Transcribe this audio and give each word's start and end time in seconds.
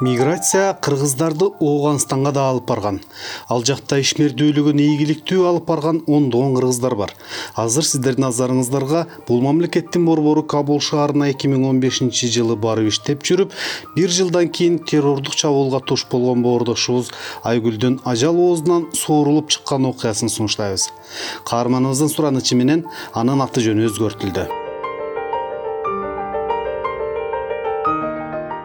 миграция 0.00 0.74
кыргыздарды 0.80 1.48
ооганстанга 1.60 2.30
да 2.32 2.44
алып 2.52 2.68
барган. 2.68 3.00
Ал 3.50 3.64
жакта 3.66 3.98
ишмердүүлүгүн 3.98 4.78
ийгиликтүү 4.84 5.46
алып 5.50 5.66
барган 5.66 6.02
ондогон 6.06 6.54
кыргыздар 6.54 6.94
бар. 6.94 7.14
Азыр 7.56 7.86
сиздердин 7.86 8.28
назарыңыздарга 8.28 9.06
бул 9.28 9.42
мамлекеттин 9.42 10.06
борбору 10.06 10.44
кабул 10.46 10.80
шаарына 10.80 11.32
эки 11.32 11.50
миң 11.50 11.66
он 11.70 11.80
бешинчи 11.82 12.30
жылы 12.30 12.54
барып 12.54 12.92
иштеп 12.92 13.26
жүрүп 13.26 13.56
бир 13.96 14.14
жылдан 14.14 14.52
кийин 14.54 14.78
террордук 14.78 15.34
чабуулга 15.34 15.80
туш 15.80 16.06
болгон 16.12 16.46
баурдошубуз 16.46 17.10
айгүлдүн 17.42 18.00
ажал 18.04 18.38
оозунан 18.38 18.86
суурулуп 18.94 19.50
чыккан 19.50 19.90
окуясын 19.90 20.30
сунуштайбыз. 20.30 20.90
Каарманыбыздын 21.50 22.14
суранычы 22.14 22.54
менен 22.54 22.86
анын 23.14 23.42
аты 23.42 23.66
жөнү 23.66 23.90
өзгөртүлдү 23.90 24.67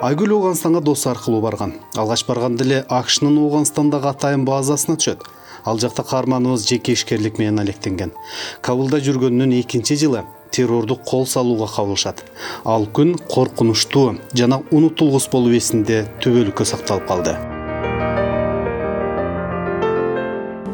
айгүл 0.04 0.34
ооганстанга 0.36 0.82
досу 0.84 1.08
аркылуу 1.10 1.40
барган. 1.42 1.78
Алгач 1.96 2.26
барганда 2.28 2.66
эле 2.66 2.80
акшнын 2.92 3.38
ооганстандагы 3.40 4.10
атайын 4.10 4.44
базасына 4.44 4.98
түшөт. 5.00 5.22
Ал 5.64 5.78
жакта 5.80 6.04
каарманыбыз 6.04 6.66
жеке 6.68 6.92
ишкерлик 6.92 7.38
менен 7.40 7.62
алектенген. 7.64 8.12
Кабылда 8.62 9.00
жүргөнүнүн 9.00 9.54
экинчи 9.62 9.96
жылы 9.96 10.26
террордук 10.52 11.06
кол 11.08 11.24
салууга 11.26 11.70
кабылышат. 11.72 12.26
Ал 12.66 12.84
күн 12.84 13.16
коркунучтуу 13.32 14.18
жана 14.36 14.60
унутулгус 14.72 15.30
болуп 15.32 15.56
эсинде 15.56 16.02
түбөлүккө 16.20 16.68
сакталып 16.68 17.08
калды. 17.08 17.38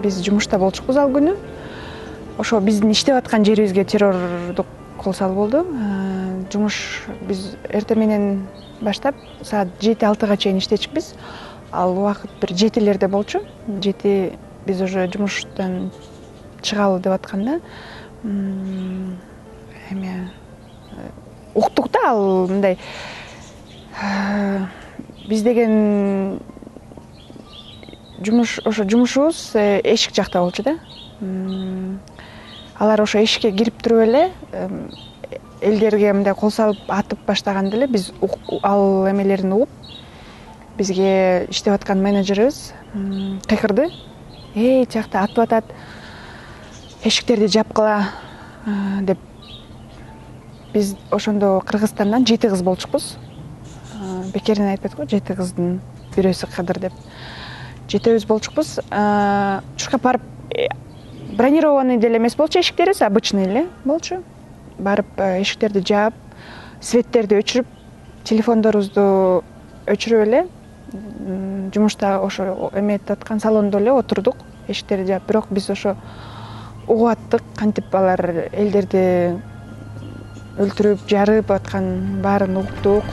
Биз 0.02 0.24
жумушта 0.26 0.58
болчукпуз 0.58 0.98
ал 0.98 1.14
күнү. 1.14 1.36
Ошо 2.40 2.60
биздин 2.66 2.98
иштеп 2.98 3.22
аткан 3.22 3.46
жерибизге 3.46 3.86
террордук 3.86 4.66
кол 4.98 5.14
салуу 5.14 5.36
болду. 5.36 5.62
Э, 5.70 6.50
жумуш 6.52 7.04
биз 7.30 7.52
эртең 7.70 8.02
менен 8.02 8.26
баштап 8.82 9.16
саат 9.44 9.70
жети 9.82 10.06
алтыга 10.06 10.38
чейин 10.38 10.60
иштечүкпүз 10.60 11.14
ал 11.72 11.98
убакыт 11.98 12.32
бир 12.42 12.56
жетилерде 12.58 13.08
болчу. 13.08 13.42
Жети 13.84 14.34
биз 14.66 14.82
уже 14.82 15.08
жумуштан 15.12 15.92
чыгалы 16.62 17.00
деп 17.00 17.14
атканда 17.14 17.60
эме 19.92 20.32
уктук 21.54 21.92
да 21.92 22.00
ал 22.10 22.48
мындай 22.48 22.78
биз 25.28 25.42
деген 25.44 26.40
жумуш 28.22 28.60
ошо 28.66 28.90
жумушубуз 28.90 29.52
э, 29.56 29.82
эшик 29.84 30.16
жакта 30.16 30.40
болчу 30.40 30.64
да. 30.64 30.78
Алар 32.78 33.02
ошо 33.02 33.24
эшикке 33.24 33.52
кирип 33.52 33.82
туруп 33.82 34.08
эле 34.08 34.32
элдерге 35.62 36.14
мындай 36.14 36.34
кол 36.36 36.52
салып 36.52 36.88
атып 36.88 37.26
баштаганда 37.28 37.78
эле 37.78 37.88
биз 37.88 38.12
ал 38.64 39.08
эмелерин 39.10 39.54
угуп 39.54 39.70
бизге 40.78 41.48
иштеп 41.50 41.74
аткан 41.74 42.02
менеджерибиз 42.02 42.74
кыйкырды. 43.48 43.90
Эй 44.56 44.86
тиякта 44.86 45.24
атып 45.24 45.44
атат 45.44 45.66
эшиктерди 47.04 47.48
жапкыла 47.48 48.06
деп 49.02 49.20
биз 50.74 50.96
ошондо 51.12 51.60
кыргызстандан 51.66 52.26
жети 52.26 52.48
кыз 52.48 52.64
болчукпуз. 52.64 53.18
Бекеринен 54.34 54.72
айтпайт 54.72 54.96
го 54.96 55.06
жети 55.10 55.36
кыздын 55.36 55.80
бирөөсү 56.16 56.48
кыдыр 56.56 56.80
деп. 56.88 56.94
Жетөөбүз 57.90 58.26
болчукпуз. 58.28 58.76
Тушка 59.78 59.98
барып 59.98 60.22
э, 60.56 60.68
бронированный 61.36 61.98
деле 61.98 62.18
эмес 62.18 62.36
болчу 62.36 62.60
эшиктерибиз 62.60 63.02
обычный 63.02 63.46
эле 63.46 63.68
болчу 63.84 64.24
барып 64.80 65.20
эшиктерди 65.20 65.84
жаап 65.86 66.14
светтерди 66.82 67.40
өчүрүп 67.40 67.68
телефондорубузду 68.30 69.44
өчүрүп 69.88 70.26
эле 70.28 70.46
жумушта 71.74 72.18
ошо 72.24 72.72
эметип 72.80 73.12
аткан 73.18 73.40
салондо 73.40 73.80
эле 73.80 73.92
отурдук 73.92 74.38
эшиктерди 74.68 75.12
жаап. 75.14 75.28
Бирок 75.28 75.48
биз 75.52 75.70
ошо 75.70 75.96
угуп 76.88 77.12
аттык 77.12 77.44
кантип 77.58 77.96
алар 77.96 78.50
элдерди 78.52 79.36
өлтүрүп 80.60 81.08
жарып 81.10 81.52
атканын 81.52 82.22
баарын 82.24 82.58
угуптук 82.64 83.04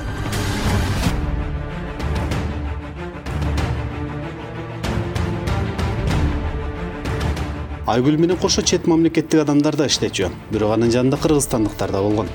айгүл 7.87 8.17
менен 8.19 8.37
кошо 8.37 8.63
чет 8.67 8.87
мамлекеттик 8.91 9.41
адамдар 9.45 9.77
да 9.79 9.87
иштечү. 9.87 10.33
Бирок 10.51 10.73
анын 10.75 10.91
жанында 10.91 11.21
кыргызстандыктар 11.23 11.93
да 11.95 12.01
болгон 12.03 12.27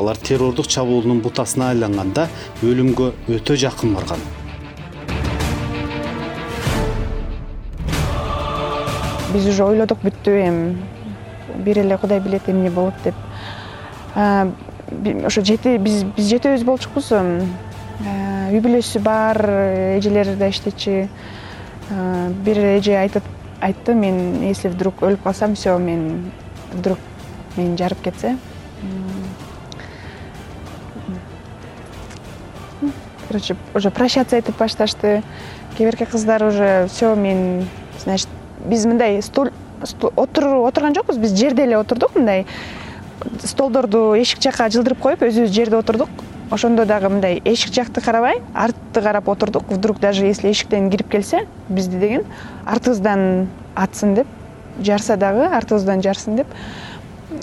алар 0.00 0.16
террордук 0.16 0.66
чабуулдун 0.66 1.20
бутасына 1.20 1.68
айланганда 1.74 2.28
өлүмгө 2.62 3.10
өтө 3.36 3.56
жакын 3.60 3.92
барган. 3.92 4.24
Биз 9.34 9.46
уже 9.52 9.64
ойлодук 9.64 10.00
бүттү 10.00 10.38
эми 10.46 10.76
бир 11.66 11.82
эле 11.84 11.98
кудай 12.00 12.20
билет 12.24 12.48
эмне 12.48 12.70
болот 12.70 12.96
деп. 13.04 13.14
Ошо 14.16 15.44
жети 15.44 15.76
биз 15.76 16.04
биз 16.16 16.32
жетөөбүз 16.32 16.64
болчукпуз 16.64 17.12
үй 17.12 18.60
бүлөсү 18.64 19.04
бар 19.04 19.36
эжелери 20.00 20.36
да 20.40 20.48
иштечү. 20.48 21.08
Бир 21.92 22.66
эже 22.78 22.96
айтат 22.96 23.22
айтты 23.60 23.94
мен 23.94 24.42
если 24.42 24.68
вдруг 24.68 25.02
өлүп 25.02 25.22
калсам 25.22 25.54
все 25.54 25.76
мен 25.78 26.30
вдруг 26.72 26.98
мени 27.56 27.76
жарып 27.76 28.00
кетсе 28.02 28.36
короче 33.28 33.56
уже 33.74 33.90
прощаться 33.90 34.36
этип 34.36 34.56
башташты 34.58 35.22
кээ 35.76 35.90
бирки 35.90 36.04
кыздар 36.04 36.44
уже 36.44 36.88
все 36.92 37.14
мен 37.14 37.68
значит 37.98 38.28
биз 38.64 38.86
мындай 38.86 39.22
стул 39.22 39.50
отурган 40.16 40.94
жокпуз 40.94 41.18
биз 41.18 41.32
жерде 41.32 41.64
эле 41.64 41.76
отурдук 41.76 42.14
мындай. 42.14 42.46
Столдорду 43.42 44.14
эшик 44.18 44.42
жака 44.42 44.68
жылдырып 44.68 45.00
коюп 45.00 45.22
өзүбүз 45.22 45.52
жерде 45.54 45.76
отурдук 45.76 46.08
ошондо 46.54 46.84
дагы 46.84 47.08
мындай 47.08 47.42
эшик 47.44 47.74
жакты 47.74 48.00
карабай 48.00 48.40
артты 48.54 49.02
карап 49.02 49.28
отурдук 49.28 49.64
вдруг 49.68 49.98
даже 49.98 50.24
если 50.24 50.52
эшиктен 50.52 50.88
кирип 50.90 51.08
келсе 51.10 51.48
бизди 51.68 51.98
деген 51.98 52.24
артыбыздан 52.64 53.48
атсын 53.74 54.14
деп 54.14 54.28
жарса 54.80 55.16
дагы 55.16 55.46
артыбыздан 55.46 56.00
жарсын 56.02 56.36
деп 56.36 56.46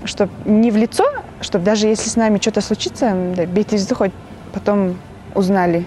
чтоб 0.06 0.30
не 0.46 0.72
в 0.72 0.78
лицо 0.78 1.04
чтоб 1.42 1.62
даже 1.62 1.88
если 1.88 2.10
с 2.10 2.16
нами 2.16 2.38
что 2.38 2.52
то 2.52 2.62
случится 2.62 3.10
мындай 3.10 3.46
бетибизди 3.46 3.94
хоть 3.94 4.14
потом 4.54 4.98
узнали. 5.36 5.86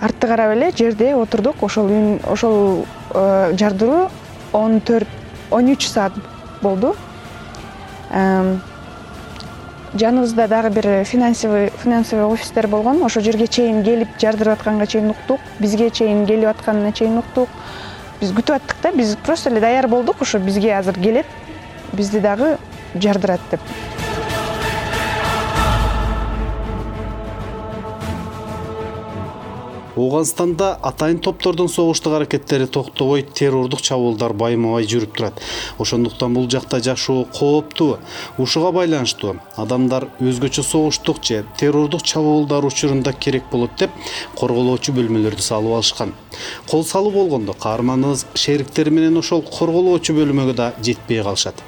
Артты 0.00 0.26
карап 0.26 0.56
эле 0.56 0.72
жерде 0.76 1.14
отурдук 1.14 1.62
ошол 1.62 2.18
ошол 2.24 2.84
э, 3.10 3.54
жардыруу 3.56 4.10
он 4.52 4.80
төрт 4.80 5.08
он 5.50 5.70
үч 5.70 5.86
саат 5.88 6.12
болду 6.60 6.96
жаныбызда 9.94 10.48
дагы 10.48 10.70
бир 10.70 11.04
финансовый 11.04 11.70
финансовый 11.82 12.32
офистер 12.32 12.66
болгон. 12.66 13.02
Ошол 13.04 13.22
жерге 13.22 13.46
чейин 13.46 13.82
келип 13.84 14.08
жардырып 14.20 14.58
атканга 14.58 14.86
чейин 14.86 15.10
уктук. 15.10 15.40
Бизге 15.60 15.90
чейин 15.90 16.26
келип 16.26 16.48
атканына 16.48 16.92
чейин 16.92 17.18
уктук. 17.18 17.48
Биз 18.20 18.32
күтүп 18.32 18.56
аттык 18.56 18.76
да 18.82 18.92
биз 18.92 19.16
просто 19.24 19.50
эле 19.50 19.60
даяр 19.60 19.88
болдук. 19.88 20.22
Ошо 20.22 20.38
бизге 20.38 20.76
азыр 20.76 20.98
келет 20.98 21.26
бизди 21.92 22.20
дагы 22.20 22.56
жардырат 22.94 23.40
деп 23.50 23.60
ооганстанда 29.96 30.78
атайын 30.82 31.18
топтордун 31.22 31.68
согуштук 31.68 32.12
аракеттери 32.14 32.66
токтобой 32.66 33.22
террордук 33.22 33.80
чабуулдар 33.82 34.32
байма 34.32 34.72
бай 34.74 34.86
жүрүп 34.90 35.14
турат. 35.16 35.40
Ошондуктан 35.78 36.34
бул 36.34 36.48
жакта 36.50 36.80
жашоо 36.82 37.24
кооптуу 37.24 37.98
ушуга 38.38 38.72
байланыштуу. 38.72 39.36
Адамдар 39.56 40.08
өзгөчө 40.20 40.62
согуштук 40.62 41.22
же 41.24 41.44
террордук 41.58 42.02
чабуулдар 42.02 42.64
учурунда 42.64 43.12
керек 43.12 43.44
болот 43.52 43.78
деп 43.78 43.90
корголоочу 44.38 44.92
бөлмөлөрдү 44.92 45.42
салып 45.42 45.78
алышкан. 45.78 46.14
Кол 46.70 46.84
салуу 46.84 47.12
болгондо 47.12 47.54
каарманыбыз 47.54 48.26
шериктери 48.34 48.90
менен 48.90 49.18
ошол 49.18 49.42
корголоочу 49.42 50.14
бөлмөгө 50.14 50.54
да 50.54 50.72
жетпей 50.82 51.22
калышат. 51.22 51.62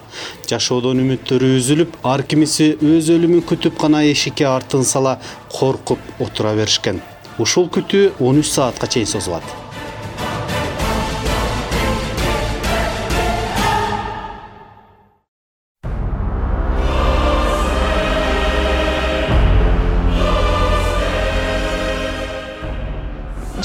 Жашоодон 0.51 1.03
үмүттөрү 1.05 1.57
үзүлүп 1.61 1.99
ар 2.03 2.23
кимиси 2.27 2.73
өз 2.81 3.11
өлүмүн 3.15 3.45
күтүп 3.47 3.79
гана 3.83 4.03
эшикке 4.11 4.49
артын 4.49 4.85
сала 4.85 5.19
коркуп 5.53 6.01
отура 6.21 6.55
беришкен 6.57 7.03
ушул 7.39 7.69
күтүү 7.69 8.17
он 8.25 8.41
үч 8.41 8.49
саатка 8.55 8.89
чейин 8.89 9.09
созулат. 9.09 9.45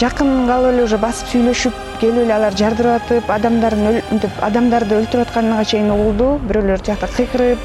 Жакын 0.01 0.47
калып 0.50 0.71
эле 0.73 0.83
уже 0.88 0.97
басып 0.97 1.27
сүйлөшүп 1.29 1.75
келип 2.01 2.23
эле 2.23 2.33
алар 2.33 2.56
жардырып 2.57 3.03
атып 3.03 3.27
адамдардын 3.29 4.00
мынтип 4.09 4.39
адамдарды 4.41 4.97
өлтүрүп 4.97 5.27
атканына 5.27 5.65
чейин 5.69 5.91
угулду. 5.94 6.39
Бирөөлөр 6.50 6.81
тиякта 6.88 7.07
кыйкырып 7.13 7.62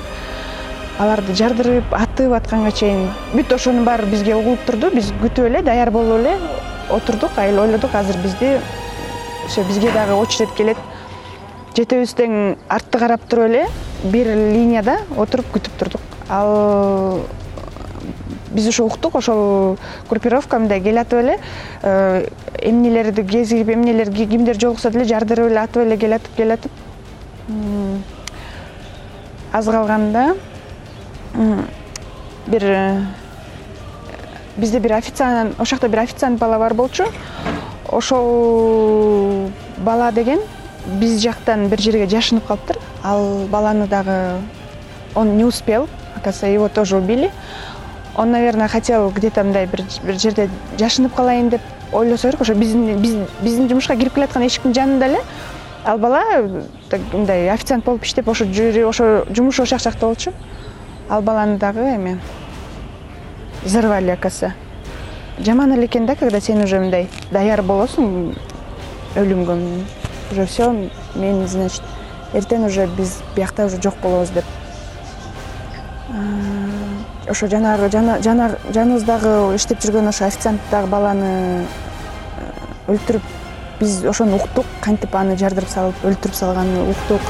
аларды 0.99 1.35
жардырып 1.37 1.93
атып 1.93 2.33
атканга 2.33 2.71
чейин 2.73 3.09
бүт 3.35 3.53
ошонун 3.53 3.85
баары 3.85 4.07
бизге 4.09 4.35
угулуп 4.37 4.65
турду. 4.67 4.91
Биз 4.95 5.13
күтүп 5.21 5.51
эле 5.51 5.63
даяр 5.63 5.91
болуп 5.91 6.21
эле 6.23 6.37
отурдук. 6.91 7.37
Ойлодук 7.37 7.95
азыр 7.95 8.17
бизди 8.23 8.57
ошо 9.47 9.65
бизге 9.69 9.93
дагы 9.93 10.15
очередь 10.15 10.55
келет. 10.57 10.79
Жетебиз 11.77 12.15
тең 12.17 12.57
артты 12.73 12.99
карап 12.99 13.29
туруп 13.29 13.51
эле 13.51 13.67
бир 14.05 14.33
линияда 14.33 15.03
отуруп 15.17 15.53
күтүп 15.59 15.77
турдук. 15.79 16.01
Ал 16.31 17.21
биз 18.57 18.69
ошо 18.69 18.87
уктук 18.87 19.21
ошол 19.21 19.77
группировка 20.09 20.59
мындай 20.59 20.81
келатып 20.81 21.21
эле 21.21 21.39
э, 21.83 22.27
эмнелерди 22.63 23.23
кезип 23.23 23.69
эмнелер 23.69 24.11
кимдер 24.11 24.59
жолукса 24.59 24.91
деле 24.91 25.05
жардырып 25.05 25.51
эле 25.51 25.61
атып 25.61 25.83
эле 25.83 25.97
келатып 25.97 26.37
келатып 26.37 26.73
аз 29.53 29.67
калганда 29.67 30.35
бир 32.47 32.65
э, 32.65 33.03
бизде 34.57 34.79
бир 34.79 34.95
официант 34.95 35.55
ошол 35.61 35.67
жакта 35.67 35.89
бир 35.89 36.01
официант 36.01 36.41
бала 36.41 36.59
бар 36.59 36.75
болчу. 36.75 37.05
Ошол 37.89 39.51
бала 39.79 40.13
деген 40.13 40.41
биз 40.87 41.21
жактан 41.21 41.69
бир 41.69 41.81
жерге 41.81 42.07
жашынып 42.07 42.47
калыптыр. 42.47 42.79
Ал 43.05 43.47
баланы 43.51 43.87
дагы 43.87 44.41
он 45.15 45.37
не 45.37 45.45
успел 45.45 45.89
оказывается 46.17 46.47
его 46.47 46.69
тоже 46.69 46.97
убили. 46.97 47.31
Он 48.17 48.31
наверное 48.31 48.69
хотел 48.69 49.11
где 49.11 49.31
то 49.31 49.45
мындай 49.45 49.67
бир 49.67 49.85
жерде 50.19 50.49
жашынып 50.79 51.15
калайын 51.15 51.51
деп 51.51 51.61
ойлосо 51.93 52.29
керек. 52.29 52.41
Ошо 52.41 52.55
биздин 52.55 53.27
биздин 53.43 53.69
жумушка 53.69 53.97
кирип 53.97 54.15
келаткан 54.15 54.47
эшиктин 54.47 54.75
жанында 54.75 55.07
эле. 55.07 55.21
Ал 55.85 55.99
бала 55.99 56.23
мындай 57.13 57.51
официант 57.51 57.85
болуп 57.85 58.05
иштеп 58.05 58.29
ошо 58.29 58.45
ошо 58.45 59.27
жумушу 59.31 59.63
ошол 59.63 59.79
жакта 59.79 60.07
болчу 60.07 60.33
ал 61.09 61.23
баланы 61.23 61.59
дагы 61.59 61.81
эме 61.81 62.19
взорвали 63.65 64.11
оказывается 64.11 64.55
жаман 65.39 65.73
эле 65.73 65.87
экен 65.87 66.07
да 66.07 66.17
когда 66.17 66.41
сен 66.41 66.63
уже 66.63 66.81
мындай 66.81 67.09
даяр 67.31 67.63
болосуң 67.63 68.35
өлүмгө 69.17 69.59
уже 70.33 70.47
все 70.47 70.71
мен 71.15 71.47
значит 71.47 71.83
эртең 72.35 72.67
уже 72.67 72.87
биз 72.87 73.21
биякта 73.37 73.67
уже 73.67 73.81
жок 73.83 73.95
болобуз 74.03 74.31
деп. 74.31 74.45
Ошо 77.29 77.49
жанагы 77.49 77.89
жаныбыздагы 77.91 79.57
иштеп 79.57 79.83
жүргөн 79.83 80.09
ошо 80.09 80.27
официанттагы 80.27 80.87
баланы 80.87 81.67
э, 81.67 82.93
өлтүрүп 82.93 83.23
биз 83.81 84.05
ошону 84.07 84.37
уктук 84.37 84.67
кантип 84.81 85.15
аны 85.17 85.37
жардырып 85.37 85.69
салып 85.69 86.05
өлтүрүп 86.07 86.39
салганын 86.39 86.91
уктук 86.93 87.21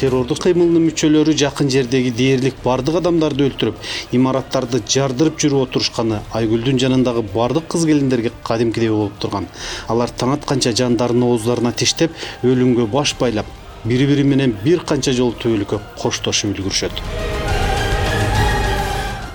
террордук 0.00 0.38
кыймылдын 0.40 0.86
мүчөлөрү 0.86 1.34
жакын 1.36 1.68
жердеги 1.68 2.10
дээрлик 2.16 2.56
баардык 2.64 2.96
адамдарды 3.02 3.44
өлтүрүп 3.50 3.82
имараттарды 4.16 4.80
жардырып 4.94 5.36
жүрүп 5.42 5.66
отурушканы 5.66 6.22
айгүлдүн 6.38 6.80
жанындагы 6.80 7.26
баардык 7.34 7.66
кыз 7.74 7.84
келиндерге 7.84 8.32
кадимкидей 8.46 8.88
болуп 8.94 9.18
турган. 9.20 9.48
Алар 9.92 10.08
таң 10.08 10.32
атканча 10.38 10.72
жандарын 10.72 11.26
ооздарына 11.28 11.74
тиштеп 11.76 12.16
өлүмгө 12.42 12.88
баш 12.94 13.12
байлап 13.20 13.46
бири 13.84 14.08
бири 14.08 14.24
менен 14.24 14.56
бир 14.64 14.86
канча 14.88 15.12
жолу 15.12 15.36
түбөлүккө 15.42 15.82
коштошуп 16.00 16.56
үлгүрүшөт. 16.56 17.04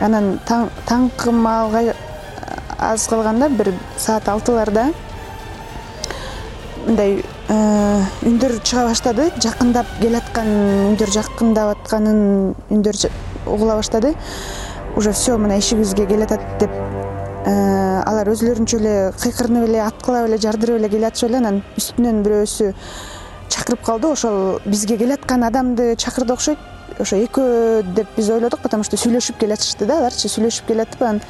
Анан 0.02 0.40
таңкы 0.50 1.32
маалга 1.32 1.94
аз 2.80 3.06
калганда 3.08 3.50
бир 3.50 3.74
саат 3.98 4.30
алтыларда 4.30 4.90
мындай 6.86 7.24
э, 7.50 8.02
үндөр 8.26 8.60
чыга 8.64 8.86
баштады. 8.90 9.30
Жакындап 9.42 9.90
келаткан 10.00 10.50
үндөр 10.92 11.12
жакындап 11.14 11.74
атканын 11.76 12.54
үндөр 12.70 13.00
угула 13.46 13.80
баштады. 13.80 14.14
Уже 14.96 15.12
все 15.12 15.38
мына 15.38 15.60
эшигибизге 15.60 16.06
келатат 16.06 16.42
деп 16.60 16.72
э, 16.72 17.52
алар 18.06 18.30
өзүлөрүнчө 18.32 18.80
эле 18.80 18.96
кыйкырынып 19.22 19.68
эле 19.70 19.82
аткылап 19.84 20.30
эле 20.30 20.38
жардырып 20.38 20.80
эле 20.80 20.90
келатышып 20.90 21.30
эле 21.30 21.42
анан 21.42 21.62
үстүнөн 21.78 22.24
бирөөсү 22.26 22.72
чакырып 23.50 23.84
калды. 23.86 24.14
Ошол 24.14 24.60
бизге 24.66 24.98
келаткан 24.98 25.44
адамды 25.44 25.96
чакырды 25.96 26.34
окшойт. 26.34 26.60
Ошо 27.00 27.18
экөө 27.20 27.96
деп 27.96 28.08
биз 28.16 28.30
ойлодук 28.30 28.62
потому 28.62 28.84
что 28.84 28.96
сүйлөшүп 28.96 29.40
келатышты 29.42 29.86
да 29.86 29.98
аларчы 30.00 30.30
сүйлөшүп 30.32 30.70
келатып 30.70 31.02
анан 31.02 31.22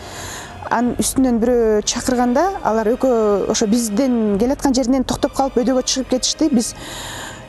анын 0.70 0.96
үстүнөн 1.00 1.40
бирөө 1.42 1.82
чакырганда 1.86 2.44
алар 2.64 2.90
экөө 2.96 3.50
ошо 3.52 3.68
биздин 3.68 4.38
келаткан 4.40 4.74
жеринен 4.74 5.04
токтоп 5.04 5.34
калып 5.38 5.58
өйдөгө 5.62 5.84
чыгып 5.84 6.10
кетишти. 6.16 6.50
Биз 6.50 6.74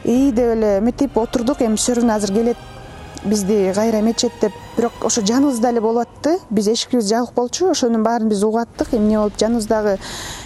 ии 0.04 0.30
деп 0.32 0.56
эле 0.56 0.78
эметип 0.78 1.16
отурдук 1.18 1.62
эми 1.62 1.76
все 1.76 1.94
равно 1.94 2.14
азыр 2.14 2.32
келет 2.32 2.56
бизди 3.24 3.72
кайра 3.74 4.00
эметишет 4.00 4.32
деп. 4.40 4.52
Бирок 4.76 4.92
ошо 5.04 5.20
жаныбызда 5.20 5.70
эле 5.70 5.80
болуп 5.80 6.06
атты 6.06 6.38
биз 6.50 6.68
эшигибиз 6.68 7.08
жабык 7.08 7.34
болчу 7.34 7.70
ошонун 7.70 8.02
баарын 8.02 8.28
биз 8.28 8.42
угуп 8.44 8.60
аттык 8.60 8.94
эмне 8.94 9.18
болуп 9.18 9.38
жаныбыздагы 9.40 9.98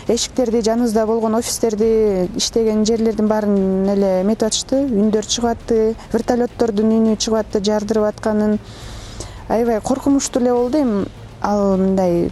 эшиктерди 0.09 0.63
жаныбызда 0.63 1.07
болгон 1.07 1.35
офистерди 1.35 2.31
иштеген 2.37 2.87
жерлердин 2.87 3.29
баарын 3.29 3.89
эле 3.89 4.21
эметип 4.23 4.47
атышты 4.49 4.85
үндөр 4.87 5.27
чыгып 5.27 5.51
атты 5.51 5.95
вертолеттордун 6.13 6.95
үнү 6.97 7.17
чыгып 7.17 7.41
атты 7.41 7.65
жардырып 7.65 8.09
атканын. 8.15 8.59
Аябай 9.49 9.81
коркунучтуу 9.81 10.41
эле 10.43 10.55
болду 10.55 10.79
эми. 10.79 11.07
Ал 11.43 11.77
мындай 11.77 12.31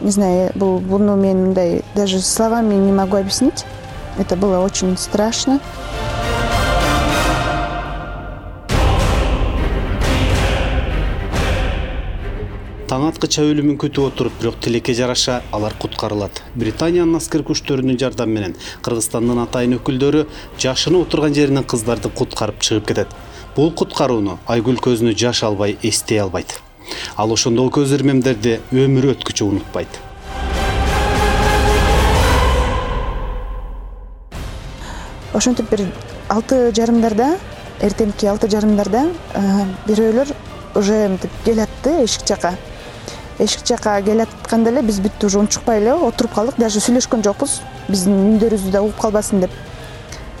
не 0.00 0.10
знаю 0.10 0.50
бул 0.54 0.78
буну 0.78 1.16
мен 1.16 1.42
мындай 1.46 1.82
даже 1.94 2.20
словами 2.20 2.74
не 2.74 2.92
могу 2.92 3.16
объяснить. 3.16 3.64
Это 4.18 4.36
было 4.36 4.60
очень 4.60 4.96
страшно. 4.96 5.60
Таң 12.86 13.02
аткыча 13.08 13.42
өлүмүн 13.42 13.80
күтүп 13.82 14.12
отуруп 14.12 14.36
бирок 14.38 14.60
тилекке 14.62 14.94
жараша 14.94 15.40
алар 15.50 15.74
куткарылат 15.74 16.38
британиянын 16.54 17.18
аскер 17.18 17.42
күчтөрүнүн 17.48 17.98
жардамы 17.98 18.38
менен 18.38 18.54
кыргызстандын 18.86 19.42
атайын 19.42 19.74
өкүлдөрү 19.80 20.22
жашынып 20.62 21.08
отурган 21.08 21.34
жеринен 21.34 21.66
кыздарды 21.66 22.12
куткарып 22.20 22.62
чыгып 22.62 22.86
кетет 22.92 23.18
бул 23.56 23.74
куткарууну 23.74 24.38
айгүл 24.46 24.78
көзүнө 24.86 25.16
жаш 25.18 25.42
албай 25.50 25.74
эстей 25.82 26.22
албайт 26.22 26.60
ал 27.16 27.32
ошондогу 27.32 27.80
көз 27.80 27.94
ирмемдерди 27.96 28.60
өмүрү 28.72 29.14
өткүчө 29.16 29.44
унутпайт. 29.46 30.00
Ошентип 35.34 35.68
бир 35.70 35.86
алты 36.32 36.72
жарымдарда 36.76 37.34
эртеңки 37.84 38.26
алты 38.30 38.48
жарымдарда 38.48 39.02
бирөөлөр 39.86 40.32
уже 40.80 41.02
мынтип 41.08 41.30
келатты 41.44 41.92
эшик 42.04 42.24
жака 42.28 42.54
эшик 43.38 43.66
жака 43.68 44.00
келатканда 44.02 44.70
эле 44.70 44.82
биз 44.82 44.98
бүт 45.04 45.24
уже 45.26 45.38
унчукпай 45.38 45.82
эле 45.82 45.92
отуруп 45.92 46.32
калдык. 46.34 46.56
Даже 46.56 46.80
сүйлөшкөн 46.80 47.24
жокпуз. 47.26 47.60
Биздин 47.88 48.16
үндөрүбүздү 48.16 48.72
да 48.72 48.80
угуп 48.80 48.96
калбасын 49.02 49.42
деп. 49.44 49.52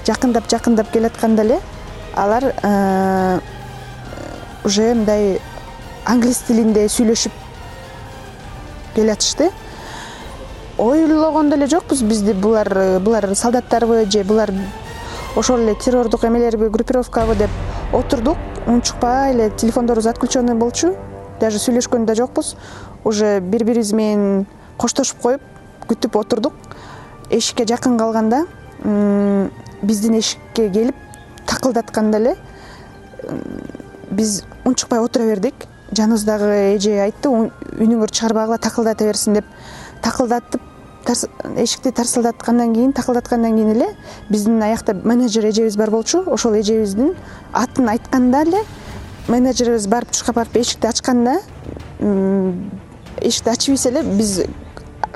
Жакындап 0.06 0.48
жакындап 0.48 0.88
келатканда 0.94 1.44
эле 1.44 1.60
алар 2.16 2.48
уже 4.64 4.94
мындай 4.94 5.40
англис 6.06 6.38
тилинде 6.46 6.86
сүйлөшүп 6.88 7.32
келатышты 8.94 9.50
ойлогон 10.78 11.50
деле 11.50 11.66
жокпуз 11.66 12.02
бизди 12.02 12.32
булар 12.32 13.00
булар 13.00 13.34
солдаттарбы 13.34 14.04
же 14.10 14.24
булар 14.24 14.52
ошол 15.36 15.60
эле 15.60 15.74
террордук 15.74 16.24
эмелерби 16.24 16.68
группировкабы 16.68 17.34
деп 17.34 17.50
отурдук. 17.92 18.38
Унчукпай 18.66 19.32
эле 19.32 19.50
телефондорубуз 19.50 20.06
отключенный 20.06 20.54
болчу. 20.54 20.96
Даже 21.40 21.58
сүйлөшкөн 21.58 22.06
да 22.06 22.14
жокпуз. 22.14 22.56
Уже 23.04 23.40
бири 23.40 23.64
бирибиз 23.64 23.92
менен 23.92 24.46
коштошуп 24.78 25.20
коюп 25.22 25.42
күтүп 25.88 26.16
отурдук. 26.18 26.54
Эшикке 27.30 27.66
жакын 27.66 27.98
калганда 27.98 28.46
биздин 29.82 30.18
эшикке 30.18 30.70
келип 30.70 30.96
такылдатканда 31.46 32.18
эле 32.18 32.36
биз 34.10 34.42
унчукпай 34.64 35.00
отура 35.00 35.24
бердик 35.24 35.54
жаныбыздагы 35.92 36.76
эже 36.76 36.96
айтты 37.04 37.30
үнүңөрдү 37.30 38.14
чыгарбагыла 38.14 38.58
такылдата 38.58 39.04
берсин 39.04 39.34
деп 39.38 39.44
такылдатып 40.02 40.62
эшикти 41.56 41.90
тарсылдаткандан 41.90 42.74
кийин 42.74 42.92
такылдаткандан 42.92 43.54
кийин 43.54 43.70
эле 43.76 43.88
биздин 44.28 44.62
аякта 44.62 44.94
менеджер 44.94 45.46
эжебиз 45.46 45.76
бар 45.76 45.90
болчу 45.90 46.24
ошол 46.26 46.58
эжебиздин 46.58 47.14
атын 47.52 47.88
айтканда 47.88 48.42
эле 48.42 48.64
менеджерибиз 49.28 49.86
барып 49.86 50.10
тышка 50.10 50.32
барып 50.32 50.56
эшикти 50.56 50.86
ачканда 50.86 51.40
эшикти 53.20 53.50
ачып 53.50 53.86
эле 53.86 54.02
биз 54.02 54.42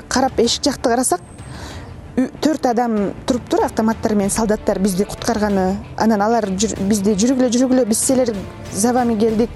карап 0.07 0.39
эшик 0.39 0.63
жакты 0.63 0.89
карасак 0.89 1.21
төрт 2.41 2.65
адам 2.65 3.13
туруптур 3.25 3.63
автоматтар 3.65 4.15
менен 4.15 4.31
солдаттар 4.31 4.79
бизди 4.79 5.03
куткарганы 5.03 5.77
анан 5.97 6.21
алар 6.21 6.49
бизди 6.49 7.15
жүргүлө 7.15 7.49
жүргүлө 7.49 7.85
биз 7.85 7.99
силер 7.99 8.33
за 8.73 8.93
вами 8.93 9.17
келдик 9.19 9.49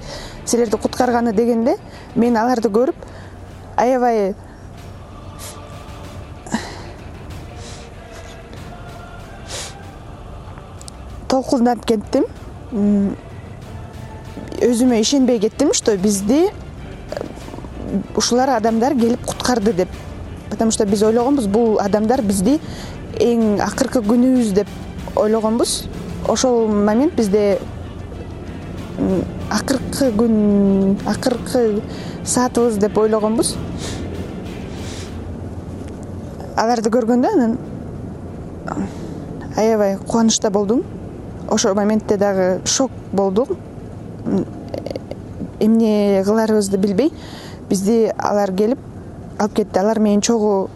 силерди 0.46 0.78
куткарганы 0.78 1.34
дегенде 1.34 1.78
мен 2.16 2.38
аларды 2.38 2.70
көрүп 2.70 2.96
аябай 3.78 4.34
толкунданып 11.28 11.86
кеттим. 11.86 12.26
Өзүмө 14.64 15.02
ишенбей 15.02 15.40
кеттим 15.40 15.74
что 15.74 15.98
бизди 15.98 16.46
ушулар 18.16 18.50
адамдар 18.56 18.96
келип 18.96 19.26
куткарды 19.26 19.74
деп. 19.74 19.90
Потому 20.50 20.72
что 20.72 20.86
биз 20.86 21.04
ойлогонбуз 21.04 21.48
бул 21.48 21.80
адамдар 21.80 22.22
бизди 22.22 22.60
эң 23.20 23.60
акыркы 23.64 24.00
күнүбүз 24.06 24.54
деп 24.54 24.68
ойлогонбуз. 25.16 25.84
Ошол 26.28 26.68
момент 26.68 27.16
бизде 27.16 27.60
акыркы 29.52 30.12
күн 30.16 30.98
акыркы 31.06 31.82
саатыбыз 32.24 32.78
деп 32.80 32.98
ойлогонбуз. 32.98 33.56
Аларды 36.56 36.90
көргөндө 36.90 37.32
анан 37.34 37.58
аябай 39.58 39.98
кубанычта 39.98 40.50
болдум. 40.52 40.84
Ошол 41.50 41.76
моментте 41.76 42.18
дагы 42.18 42.62
шок 42.66 42.92
болдум. 43.12 43.58
Эмне 45.60 46.24
кыларыбызды 46.24 46.78
билбей 46.78 47.14
бизди 47.70 48.14
алар 48.18 48.52
келип 48.54 48.80
алып 49.40 49.54
кетти. 49.56 49.80
Алар 49.80 50.00
менен 50.00 50.22
чогуу 50.22 50.70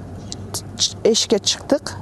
эшикке 1.03 1.39
чыктык 1.39 1.95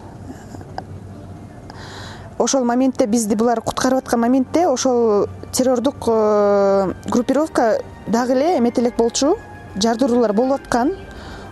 ошол 2.40 2.64
моментте 2.64 3.08
бизди 3.08 3.36
булар 3.36 3.62
куткарып 3.62 4.04
аткан 4.04 4.20
моментте 4.22 4.68
ошол 4.68 5.28
террордук 5.52 6.08
э, 6.08 6.94
группировка 7.10 7.80
дагы 8.08 8.34
эле 8.34 8.58
эмете 8.60 8.82
элек 8.82 8.96
болчу 8.98 9.38
жардыруулар 9.76 10.34
болуп 10.34 10.62
аткан. 10.62 10.94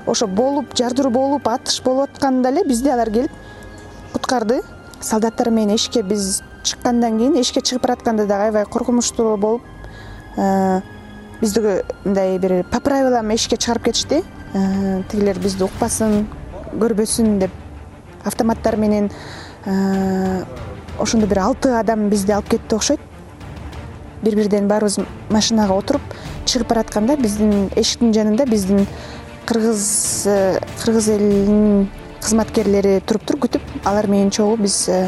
Ошо 0.05 0.27
болуп 0.27 0.75
жардыруу 0.77 1.11
болуп 1.11 1.47
атыш 1.47 1.81
болуп 1.83 2.09
атканда 2.09 2.49
эле 2.49 2.63
бизди 2.63 2.89
алар 2.89 3.09
келип 3.09 3.31
куткарды. 4.13 4.61
Солдаттар 5.01 5.49
менен 5.49 5.75
эшикке 5.75 6.03
биз 6.03 6.43
чыккандан 6.63 7.17
кийин 7.17 7.39
эшикке 7.41 7.61
чыгып 7.61 7.81
баратканда 7.81 8.25
дагы 8.25 8.43
аябай 8.43 8.65
коркунучтуу 8.65 9.37
болуп 9.37 9.63
э, 10.37 10.81
бизди 11.41 11.83
мындай 12.03 12.37
бир 12.37 12.63
по 12.63 12.79
правилам 12.79 13.33
эшикке 13.33 13.57
чыгарып 13.57 13.85
кетишти. 13.85 14.23
Э, 14.53 15.01
тигилер 15.09 15.39
бизди 15.39 15.63
укпасын 15.63 16.27
көрбөсүн 16.73 17.39
деп 17.39 17.51
автоматтары 18.25 18.77
менен 18.77 19.11
ошондой 20.99 21.29
бир 21.29 21.39
алты 21.39 21.69
адам 21.79 22.09
бизди 22.09 22.31
алып 22.31 22.49
кетти 22.49 22.75
окшойт. 22.75 22.99
Бир 24.21 24.35
бирден 24.35 24.67
баарыбыз 24.67 24.99
машинага 25.29 25.73
отуруп 25.73 26.01
чыгып 26.45 26.69
баратканда 26.69 27.17
биздин 27.17 27.69
эшиктин 27.75 28.13
жанында 28.13 28.45
биздин 28.45 28.87
кыргыз 29.45 30.23
э, 30.25 30.59
кыргыз 30.81 31.09
элинин 31.09 31.89
кызматкерлери 32.21 32.99
туруптур 33.05 33.37
күтүп 33.43 33.61
алар 33.85 34.07
менен 34.07 34.31
чогуу 34.31 34.57
биз 34.57 34.87
э, 34.89 35.07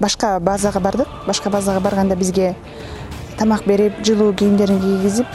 башка 0.00 0.38
базага 0.40 0.80
бардык. 0.80 1.08
Башка 1.26 1.50
базага 1.50 1.80
барганда 1.80 2.16
бизге 2.16 2.54
тамак 3.38 3.66
берип 3.66 4.00
жылуу 4.04 4.32
кийимдерин 4.32 4.80
кийгизип 4.80 5.26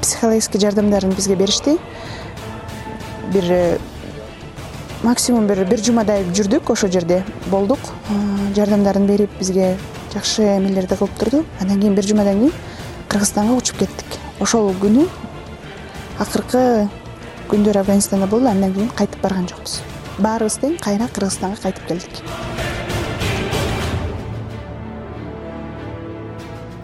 психологический 0.00 0.60
жардамдарын 0.60 1.10
бизге 1.10 1.34
беришти. 1.36 1.78
Бир 3.32 3.44
э, 3.48 3.78
максимум 5.02 5.46
бир 5.46 5.64
бир 5.64 5.82
жумадай 5.82 6.24
жүрдүк 6.24 6.70
ошол 6.72 6.90
жерде 6.90 7.22
болдук 7.50 7.78
жардамдарын 8.56 9.06
берип 9.06 9.30
бизге 9.38 9.76
жакшы 10.12 10.44
эмелерди 10.56 10.96
кылып 10.96 11.18
турду. 11.18 11.44
Андан 11.60 11.80
кийин 11.80 11.94
бир 11.94 12.04
жумадан 12.04 12.40
кийин 12.40 12.52
кыргызстанга 13.08 13.56
учуп 13.56 13.78
кеттик. 13.78 14.18
Ошол 14.40 14.72
күнү 14.82 15.08
акыркы 16.18 16.88
күндөр 17.48 17.82
афганистанда 17.82 18.26
болду 18.26 18.48
андан 18.48 18.74
кийин 18.74 18.90
кайтып 18.96 19.22
барган 19.22 19.48
жокпуз. 19.48 19.80
Баарыбыз 20.18 20.60
тең 20.62 20.78
кайра 20.80 21.08
кыргызстанга 21.08 21.60
кайтып 21.62 21.88
келдик. 21.88 22.22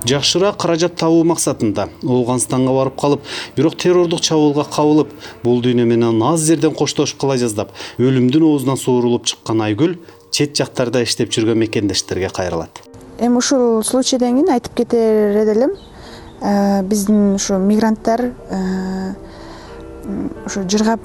Жакшыраак 0.08 0.56
каражат 0.56 0.94
табуу 0.96 1.24
максатында 1.28 1.88
ооганстанга 2.00 2.72
барып 2.72 2.94
калып 2.96 3.26
бирок 3.56 3.74
террордук 3.76 4.22
чабуулга 4.24 4.64
кабылып 4.64 5.10
бул 5.42 5.60
дүйнө 5.60 5.84
менен 5.84 6.22
аз 6.24 6.46
жерден 6.48 6.72
коштошуп 6.72 7.20
кала 7.20 7.36
жаздап 7.36 7.74
өлүмдүн 7.98 8.46
оозунан 8.48 8.80
суурулуп 8.80 9.26
чыккан 9.28 9.60
айгүл 9.66 9.98
чет 10.38 10.54
жактарда 10.54 11.02
иштеп 11.02 11.32
жүргөн 11.34 11.58
мекендештерге 11.58 12.30
кайрылат. 12.30 12.82
Эми 13.18 13.40
ушул 13.40 13.82
случайдан 13.82 14.36
кийин 14.36 14.52
айтып 14.54 14.76
кетер 14.78 15.34
элем 15.42 15.72
э, 16.40 16.82
биздин 16.86 17.34
ушу 17.34 17.58
мигранттар 17.58 18.28
ушу 20.46 20.60
э, 20.62 20.68
жыргап 20.70 21.02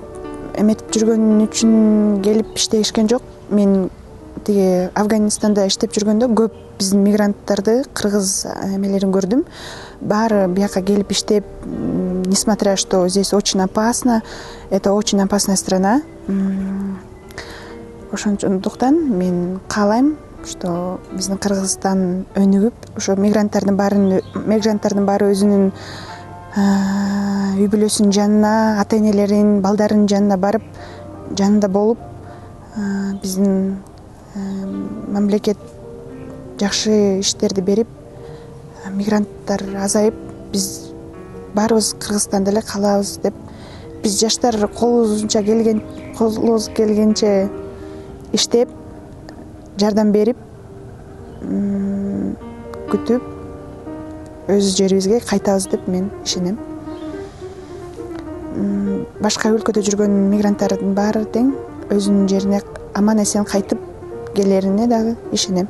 эметип 0.61 0.93
жүргөн 0.93 1.41
үчүн 1.47 2.21
келип 2.21 2.53
иштешкен 2.59 3.09
жок. 3.09 3.25
Мен 3.49 3.89
тиги 4.45 4.89
афганистанда 4.93 5.65
иштеп 5.65 5.97
жүргөндө 5.97 6.29
көп 6.37 6.59
биздин 6.77 7.01
мигранттарды 7.07 7.79
кыргыз 7.97 8.45
эмелерин 8.75 9.13
көрдүм. 9.15 9.47
Баары 10.01 10.45
бияка 10.53 10.85
келип 10.85 11.11
иштеп 11.11 11.45
несмотря 11.65 12.75
что 12.77 13.07
здесь 13.07 13.33
очень 13.33 13.61
опасно 13.61 14.21
это 14.69 14.93
очень 14.93 15.21
опасная 15.21 15.55
страна 15.55 16.01
ошондуктан 18.13 18.95
мен 19.17 19.59
каалайм 19.67 20.17
что 20.45 20.99
биздин 21.11 21.37
кыргызстан 21.37 22.25
өнүгүп 22.37 22.97
ошо 22.97 23.15
мигранттардын 23.17 23.77
баарын 23.79 24.19
мигранттардын 24.45 25.05
баары 25.07 25.31
өзүнүн 25.33 25.71
үй 27.57 27.67
бүлөсүнүн 27.73 28.13
жанына 28.13 28.53
ата 28.81 28.99
энелеринин 28.99 29.61
балдарынын 29.65 30.09
жанына 30.11 30.37
барып 30.37 30.67
жанында 31.39 31.69
болуп 31.73 31.97
биздин 33.23 33.79
мамлекет 35.15 35.57
жакшы 36.61 37.19
иштерди 37.19 37.61
берип 37.61 37.87
мигранттар 38.91 39.63
азайып 39.87 40.19
биз 40.51 40.69
баарыбыз 41.55 41.95
кыргызстанды 41.99 42.51
эле 42.51 42.61
каалаабыз 42.61 43.17
деп 43.23 43.33
биз 44.03 44.19
жаштар 44.19 44.57
колубузунча 44.67 45.43
келген 45.43 45.81
колубуз 46.17 46.69
келгенче 46.77 47.49
иштеп 48.33 48.69
жардам 49.79 50.11
берип 50.11 50.37
күтүп 52.91 53.29
өз 54.53 54.73
жерибизге 54.77 55.19
кайтабыз 55.23 55.67
деп 55.71 55.87
мен 55.87 56.09
ишенем. 56.25 56.57
Башка 59.23 59.53
өлкөдө 59.53 59.81
жүргөн 59.87 60.17
мигранттардын 60.33 60.93
баары 60.97 61.23
тең 61.33 61.53
өзүнүн 61.93 62.27
жерине 62.29 62.61
аман 62.97 63.21
эсен 63.23 63.47
кайтып 63.49 63.79
келерине 64.35 64.87
дагы 64.87 65.15
ишенем 65.31 65.69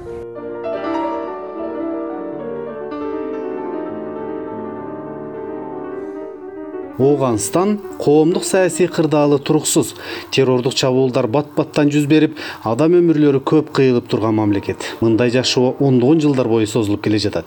ооганстан 6.99 7.79
коомдук 7.99 8.43
саясий 8.43 8.87
кырдаалы 8.87 9.39
туруксуз. 9.39 9.95
Террордук 10.31 10.73
чабуулдар 10.73 11.27
бат 11.27 11.47
баттан 11.55 11.89
жүз 11.89 12.05
берип 12.07 12.37
адам 12.63 12.93
өмүрлөрү 12.99 13.41
көп 13.43 13.71
кыйылып 13.73 14.07
турган 14.07 14.35
мамлекет. 14.35 14.77
Мындай 15.01 15.31
жашоо 15.31 15.75
ондогон 15.79 16.21
жылдар 16.21 16.47
бою 16.47 16.67
созулуп 16.67 17.03
келе 17.03 17.17
жатат. 17.17 17.45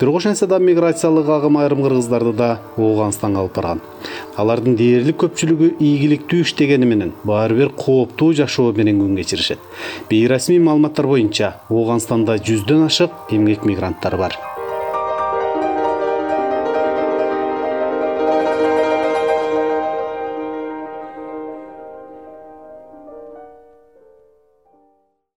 Бирок 0.00 0.16
ошентсе 0.16 0.46
да 0.46 0.58
миграциялык 0.58 1.28
агым 1.28 1.58
айрым 1.58 1.82
кыргыздарды 1.82 2.32
да 2.32 2.60
ооганстанга 2.76 3.40
алып 3.40 3.56
барган. 3.56 3.80
Алардын 4.36 4.76
дээрлик 4.76 5.20
көпчүлүгү 5.22 5.76
ийгиликтүү 5.80 6.42
иштегени 6.44 6.86
менен 6.86 7.12
баары 7.24 7.56
бир 7.56 7.72
кооптуу 7.76 8.32
жашоо 8.32 8.72
менен 8.72 9.00
күн 9.00 9.16
кечиришет. 9.16 9.58
Бейрасмий 10.10 10.58
маалыматтар 10.58 11.06
боюнча 11.06 11.56
ооганстанда 11.68 12.38
жүздөн 12.38 12.86
ашык 12.86 13.10
эмгек 13.30 13.64
мигранттар 13.64 14.16
бар 14.16 14.55